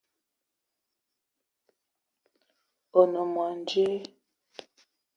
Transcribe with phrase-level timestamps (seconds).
[2.99, 3.99] O ne mo djeue?